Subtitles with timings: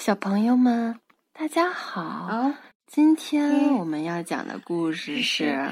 [0.00, 0.98] 小朋友们，
[1.30, 2.54] 大家好！
[2.86, 5.68] 今天我们要讲的故事是：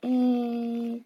[0.00, 1.04] 嗯，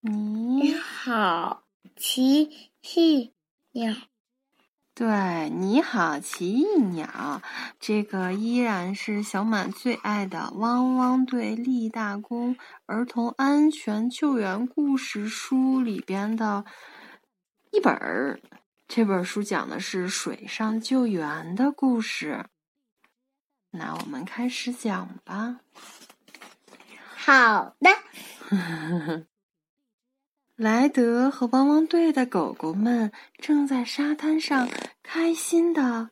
[0.00, 1.64] 你好，
[1.94, 3.34] 奇异
[3.72, 3.94] 鸟。
[4.94, 7.42] 对，你好，奇异鸟。
[7.78, 16.64] 这个依然是小满最爱的《汪汪队立大功儿童安全救援故事书》里边的
[17.72, 18.40] 一本儿。
[18.88, 22.46] 这本书讲的是水上救援的故事。
[23.70, 25.60] 那我们开始讲吧。
[27.16, 27.90] 好的。
[30.54, 34.68] 莱德和汪汪队的狗狗们正在沙滩上
[35.02, 36.10] 开心的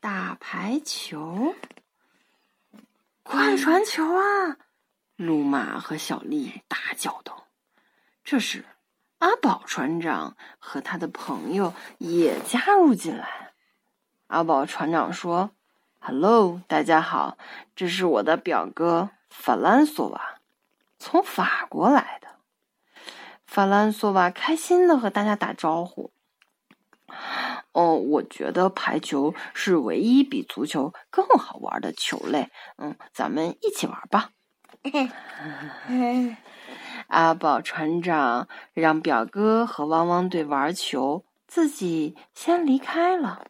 [0.00, 1.54] 打排球。
[3.22, 4.56] 快传球啊！
[5.16, 7.46] 路马和小丽大叫道。
[8.24, 8.64] 这时。
[9.18, 13.52] 阿宝船长和他的朋友也加入进来。
[14.28, 15.50] 阿宝船长说
[15.98, 17.36] ：“Hello，大家好，
[17.74, 20.40] 这是我的表哥法兰索瓦，
[20.98, 22.28] 从法国来的。”
[23.44, 26.12] 法兰索瓦开心的和大家打招呼。
[27.72, 32.50] 哦，我觉得排球是唯一比足球更好玩的球类。
[32.76, 34.30] 嗯，咱们一起玩吧。
[37.08, 43.46] 阿宝船长让表哥和汪汪队玩球，自己先离开了。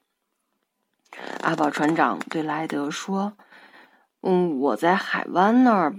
[1.42, 3.34] 阿宝船长对莱德说
[4.22, 5.96] ：“嗯，我在海湾那儿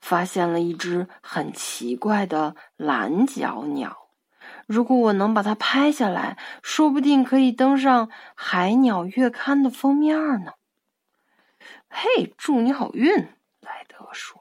[0.00, 4.08] 发现了一只很奇怪的蓝脚鸟，
[4.66, 10.52] 如果我能把它拍下来，说不定可以登上《海鸟月刊》的封面呢。”
[11.90, 13.28] 嘿，祝你好运，
[13.60, 14.40] 莱德说。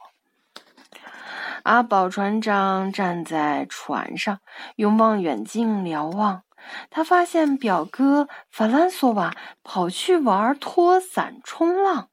[1.63, 4.39] 阿宝船长站在船上，
[4.75, 6.43] 用望远镜瞭望。
[6.89, 12.09] 他发现表哥法兰索瓦跑去玩拖伞冲浪。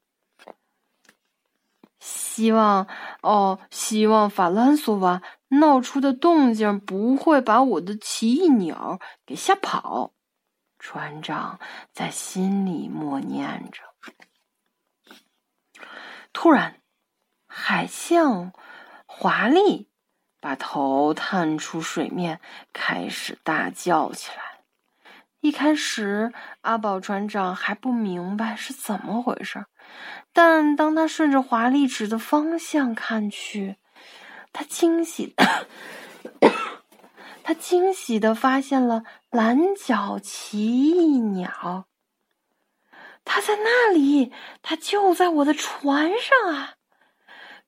[1.99, 2.87] 希望
[3.21, 10.13] 哦，希望法兰索瓦闹出的动静不会把我的奇异鸟给吓跑。
[10.79, 11.59] 船长
[11.93, 13.83] 在心里默念着。
[16.33, 16.81] 突然，
[17.45, 18.53] 海象。
[19.21, 19.87] 华丽
[20.39, 22.41] 把头探出水面，
[22.73, 24.63] 开始大叫起来。
[25.41, 29.67] 一开始，阿宝船长还不明白是怎么回事，
[30.33, 33.75] 但当他顺着华丽指的方向看去，
[34.51, 35.35] 他惊喜，
[37.43, 41.85] 他惊喜的发现了蓝脚奇异鸟。
[43.23, 44.33] 它在那里，
[44.63, 46.73] 它就在我的船上啊！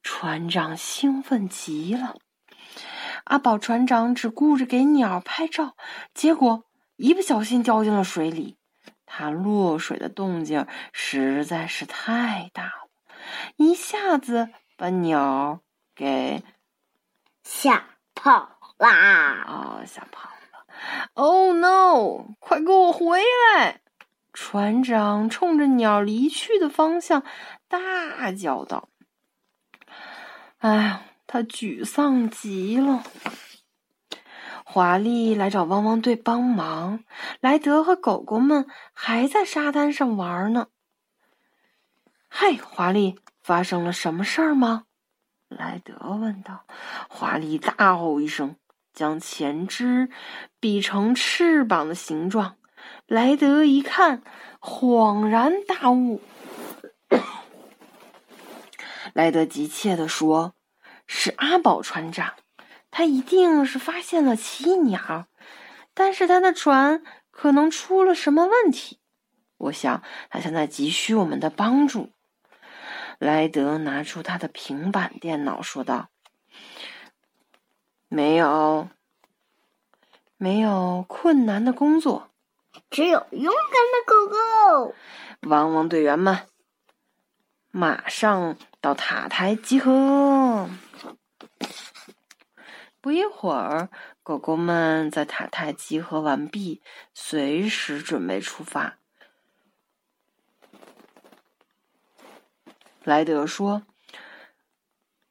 [0.03, 2.18] 船长兴奋极了，
[3.24, 5.75] 阿宝船长只顾着给鸟拍照，
[6.14, 6.66] 结果
[6.97, 8.58] 一不小心掉进了水里。
[9.06, 12.90] 他落水的动静实在是太大了，
[13.56, 15.62] 一下子把鸟
[15.96, 16.44] 给
[17.44, 18.90] 吓跑啦！
[18.90, 20.66] 啊，吓跑了
[21.14, 22.35] ！Oh no！
[22.40, 23.22] 快给我回
[23.56, 23.81] 来！
[24.34, 27.24] 船长冲着鸟离去的方向
[27.68, 28.90] 大叫道。
[30.63, 33.03] 哎，他沮丧极了。
[34.63, 37.03] 华丽来找汪汪队帮忙，
[37.41, 40.68] 莱德和狗狗们还在沙滩上玩呢。
[42.29, 44.85] 嗨，华丽，发生了什么事儿吗？
[45.50, 46.63] 莱德问道。
[47.09, 48.56] 华丽大吼一声，
[48.94, 50.09] 将前肢
[50.62, 52.56] 比成翅膀的形状。
[53.06, 54.23] 莱德一看，
[54.62, 56.22] 恍然大悟。
[59.13, 60.53] 莱德急切地说
[61.07, 62.34] ：“是阿宝船长，
[62.90, 65.28] 他一定是发现了奇异鸟，
[65.94, 69.00] 但是他的船可能出了什么问题。
[69.57, 72.12] 我想他现在急需我们的帮助。”
[73.19, 76.09] 莱德拿出他的平板电脑说道
[78.09, 78.90] ：“没有，
[80.38, 82.29] 没有困难的工作，
[82.90, 83.53] 只有勇敢
[83.93, 84.96] 的狗狗。
[85.49, 86.47] 汪汪队员们，
[87.75, 90.70] 马上！”到塔台集合。
[92.99, 93.90] 不一会儿，
[94.22, 96.81] 狗狗们在塔台集合完毕，
[97.14, 98.97] 随时准备出发。
[103.05, 103.84] 莱德说：“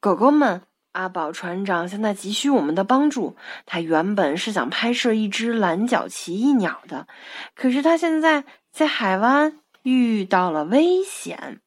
[0.01, 0.63] 狗狗们，
[0.93, 3.37] 阿宝船长现在急需我们的帮助。
[3.67, 7.07] 他原本是想拍摄一只蓝脚奇异鸟的，
[7.55, 11.61] 可是他现在在海湾遇到了危险。”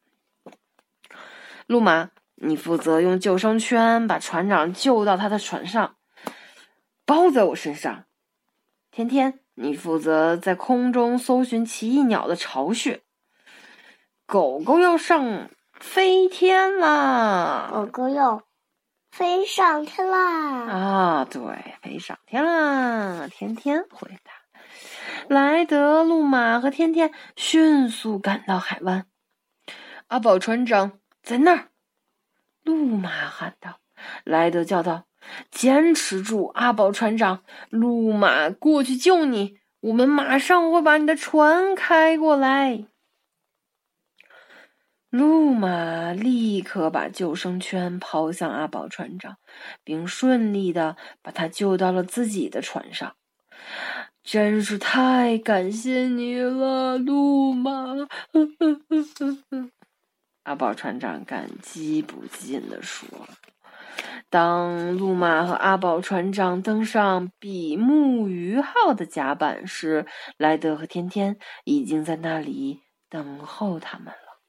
[1.66, 5.96] 路马，你负责用救生圈把船长救到他的船上，
[7.04, 8.04] 包在我身上。
[8.90, 13.02] 天天，你负责在空中搜寻奇异鸟的巢穴。
[14.26, 17.68] 狗狗要上飞天啦！
[17.72, 18.42] 狗狗要
[19.10, 20.66] 飞上天啦！
[20.68, 21.40] 啊，对，
[21.82, 23.28] 飞上天啦！
[23.28, 24.32] 天天回答。
[25.28, 29.06] 莱德、路马和天天迅速赶到海湾。
[30.08, 31.70] 阿宝船长在那儿，
[32.62, 33.80] 路马喊道。
[34.22, 35.06] 莱德叫道
[35.50, 37.42] ：“坚持住，阿宝船长！
[37.68, 42.86] 路马过去救你，我们马上会把你的船开过来。”
[45.10, 49.38] 路马立刻把救生圈抛向阿宝船长，
[49.82, 53.16] 并顺利的把他救到了自己的船上。
[54.22, 58.06] 真是太感谢你了，路马！
[60.46, 63.08] 阿宝船长感激不尽的说。
[64.30, 70.06] 当路马和阿宝船长登上比目鱼号的甲板时，
[70.36, 74.40] 莱德和天天已经在那里等候他们了。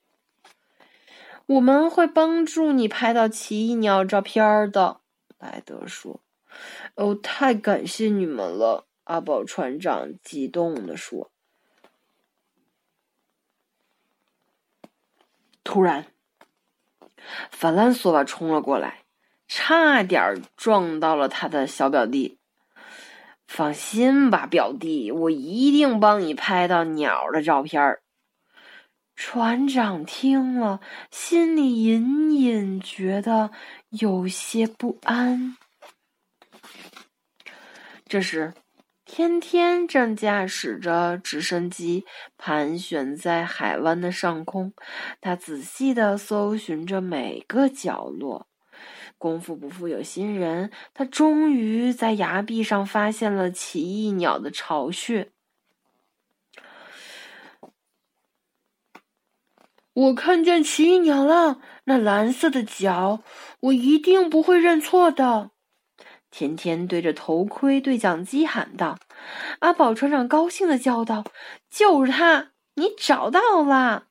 [1.48, 5.02] 我们会帮助你拍到奇异鸟照片的，
[5.40, 6.22] 莱德说。
[6.94, 11.32] “哦，太感谢你们了！”阿宝船长激动地说。
[15.68, 16.06] 突然，
[17.52, 19.04] 法兰索瓦冲了过来，
[19.50, 22.40] 差点撞到了他的小表弟。
[23.46, 28.02] 放心吧，表弟，我一定帮你拍到鸟的照片儿。
[29.14, 30.80] 船长听了，
[31.12, 33.52] 心里隐隐觉得
[33.90, 35.58] 有些不安。
[38.08, 38.54] 这时，
[39.08, 42.06] 天天正驾驶着直升机
[42.38, 44.74] 盘旋在海湾的上空，
[45.22, 48.48] 他仔细的搜寻着每个角落。
[49.18, 55.32] 功夫不负有心人，他终于在崖壁上发现了奇异鸟的巢穴。
[59.94, 63.24] 我看见奇异鸟了，那蓝色的脚，
[63.62, 65.52] 我一定不会认错的。
[66.30, 69.00] 天天对着头盔对讲机喊道
[69.60, 71.24] ：“阿宝船长高兴的叫道，
[71.70, 74.06] 就是他，你找到了！”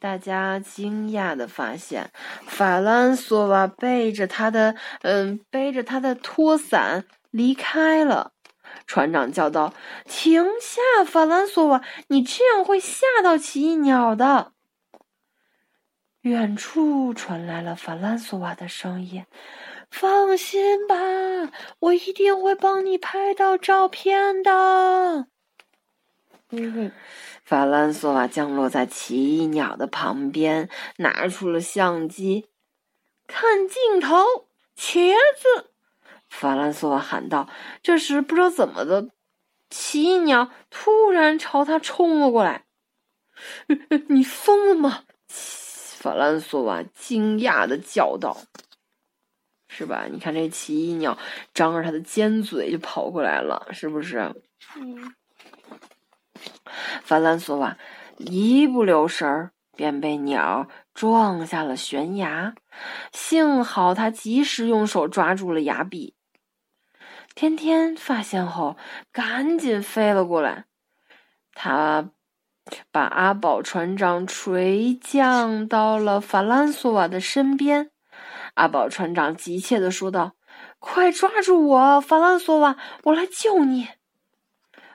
[0.00, 2.10] 大家惊讶的发现，
[2.46, 8.32] 法兰索瓦背着他的，嗯，背着他的拖伞离开了。
[8.86, 9.72] 船长叫道
[10.08, 11.80] ：“停下，法兰索瓦！
[12.08, 14.54] 你这样会吓到奇异鸟的。”
[16.22, 19.26] 远处传来了法兰索瓦的声音
[19.90, 20.94] ：“放心吧，
[21.80, 25.26] 我一定会帮你拍到照片的。”
[27.42, 32.48] 法兰索瓦降落在奇异鸟的旁边，拿出了相机，
[33.26, 34.46] 看镜头，
[34.76, 35.72] 茄子。
[36.28, 37.48] 法兰索瓦喊道
[37.82, 39.08] ：“这时，不知道怎么的，
[39.68, 42.66] 奇异鸟突然朝他冲了过来。
[44.08, 45.58] “你疯了吗？”奇
[46.02, 48.36] 法兰索瓦惊讶的叫道
[49.70, 50.06] ：“是吧？
[50.10, 51.16] 你看这奇异鸟
[51.54, 54.34] 张着它的尖嘴就跑过来了，是不是？”
[54.76, 55.14] 嗯。
[57.04, 57.78] 法兰索瓦
[58.18, 59.52] 一不留神儿。
[59.74, 62.54] 便被鸟撞下了悬崖，
[63.10, 66.14] 幸好他及时用手抓住了崖壁。
[67.34, 68.76] 天天发现后，
[69.10, 70.66] 赶紧飞了过来，
[71.54, 72.10] 他
[72.90, 77.90] 把阿宝船长垂降到了法兰索瓦的身边。
[78.54, 80.32] 阿宝船长急切的说道
[80.78, 83.88] ：“快抓住我，法兰索瓦，我来救你！”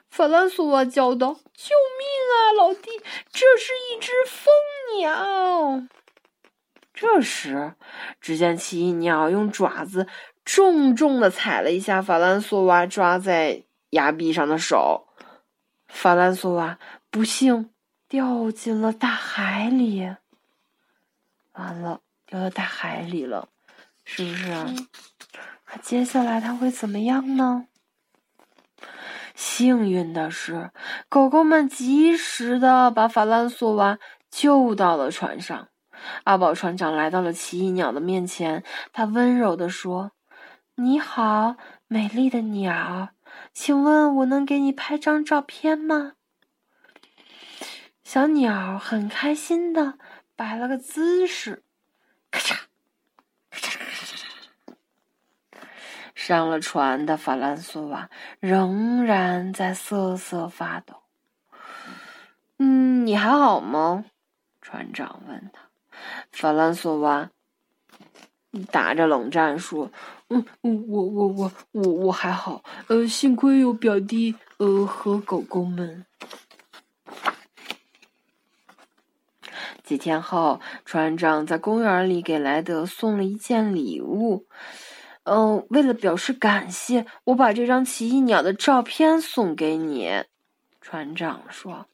[0.08, 2.90] 法兰索瓦叫道：“救命啊，老弟！
[3.32, 4.46] 这是一只蜂
[4.98, 5.82] 鸟。”
[6.94, 7.74] 这时，
[8.20, 10.06] 只见奇异鸟用爪子
[10.44, 15.07] 重重的踩了一下法兰索瓦抓在崖壁上的手，
[15.88, 16.78] 法兰索瓦
[17.10, 17.70] 不幸
[18.06, 20.14] 掉进了大海里。
[21.52, 23.48] 完了，掉到大海里了，
[24.04, 24.48] 是不是？
[25.70, 27.66] 那接下来他会怎么样呢？
[29.34, 30.70] 幸运的是，
[31.08, 33.98] 狗狗们及时的把法兰索瓦
[34.30, 35.68] 救到了船上。
[36.24, 40.12] 阿宝船长来到了奇异鸟的面前，他温柔的说
[40.76, 41.56] ：“你好，
[41.88, 43.08] 美丽的鸟，
[43.60, 46.12] 请问我能给你拍张照片吗？”
[48.04, 49.98] 小鸟很开心的
[50.36, 51.64] 摆了个姿势，
[52.30, 52.56] 咔嚓
[53.50, 54.76] 咔嚓咔嚓。
[56.14, 61.02] 上了船的法兰索瓦仍然在瑟瑟发抖。
[62.58, 64.04] 嗯，你还好吗？
[64.62, 65.62] 船长问他。
[66.30, 67.30] 法兰索瓦
[68.58, 69.90] 打着冷战说
[70.28, 76.04] ：“嗯，我我我我我还好，呃，幸亏有表弟，呃，和狗狗们。”
[79.82, 84.46] 几天后，船长在公园里给莱德送了一件礼物。
[85.24, 90.24] 嗯，为了表示感谢，我把这张奇异鸟的照片送给你。
[90.80, 91.86] 船长说：“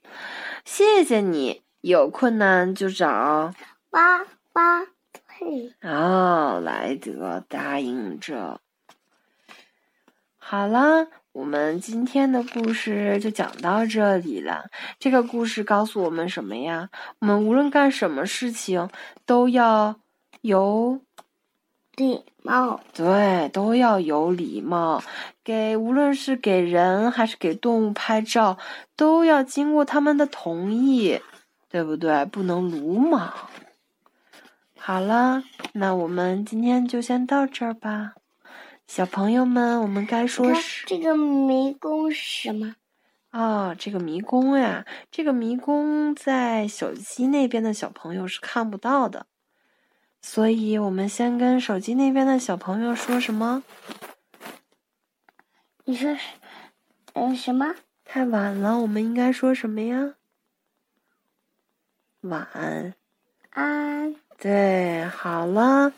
[0.65, 3.53] 谢谢你，有困难就找。”
[3.91, 4.87] 哇哇
[5.39, 5.73] 嘿！
[5.83, 8.61] 哦，莱德答应着。
[10.37, 11.09] 好啦。
[11.35, 14.67] 我们今天的故事就讲到这里了。
[15.01, 16.91] 这个故事告诉我们什么呀？
[17.19, 18.89] 我们无论干什么事情，
[19.27, 19.97] 都要
[20.43, 21.01] 有
[21.97, 22.81] 礼貌。
[22.93, 25.03] 对，都要有礼貌。
[25.43, 28.57] 给无论是给人还是给动物拍照，
[28.95, 31.21] 都要经过他们的同意，
[31.69, 32.25] 对不对？
[32.27, 33.35] 不能鲁莽。
[34.87, 38.13] 好了，那我们今天就先到这儿吧。
[38.87, 42.77] 小朋友们，我们该说是这个迷宫是什么？
[43.31, 49.25] 哦，这个迷宫呀，这个迷宫在手机那边的小朋友是看不到的，
[50.21, 53.63] 所以我们先跟手机那边的小朋友说什么？
[55.87, 56.21] 你说是，
[57.15, 57.75] 嗯，什么？
[58.05, 60.17] 太晚了，我们应该说什么呀？
[62.21, 62.95] 晚安。
[64.45, 65.91] 对，好了，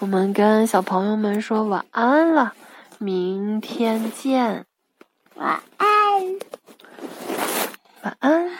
[0.00, 2.52] 我们跟小朋友们说晚安了，
[2.98, 4.66] 明天见。
[5.36, 5.86] 晚安，
[8.02, 8.50] 晚安。